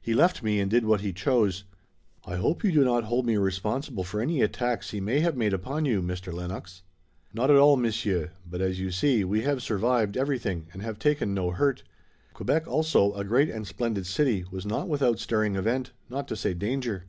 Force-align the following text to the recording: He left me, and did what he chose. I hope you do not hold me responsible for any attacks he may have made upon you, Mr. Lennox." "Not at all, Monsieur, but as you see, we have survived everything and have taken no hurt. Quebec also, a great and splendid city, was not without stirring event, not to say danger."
He 0.00 0.12
left 0.12 0.42
me, 0.42 0.58
and 0.58 0.68
did 0.68 0.84
what 0.84 1.02
he 1.02 1.12
chose. 1.12 1.62
I 2.26 2.34
hope 2.34 2.64
you 2.64 2.72
do 2.72 2.84
not 2.84 3.04
hold 3.04 3.24
me 3.26 3.36
responsible 3.36 4.02
for 4.02 4.20
any 4.20 4.42
attacks 4.42 4.90
he 4.90 5.00
may 5.00 5.20
have 5.20 5.36
made 5.36 5.52
upon 5.52 5.84
you, 5.84 6.02
Mr. 6.02 6.32
Lennox." 6.32 6.82
"Not 7.32 7.48
at 7.48 7.54
all, 7.58 7.76
Monsieur, 7.76 8.32
but 8.44 8.60
as 8.60 8.80
you 8.80 8.90
see, 8.90 9.22
we 9.22 9.42
have 9.42 9.62
survived 9.62 10.16
everything 10.16 10.66
and 10.72 10.82
have 10.82 10.98
taken 10.98 11.32
no 11.32 11.52
hurt. 11.52 11.84
Quebec 12.34 12.66
also, 12.66 13.14
a 13.14 13.22
great 13.22 13.50
and 13.50 13.64
splendid 13.64 14.04
city, 14.08 14.44
was 14.50 14.66
not 14.66 14.88
without 14.88 15.20
stirring 15.20 15.54
event, 15.54 15.92
not 16.10 16.26
to 16.26 16.34
say 16.34 16.54
danger." 16.54 17.04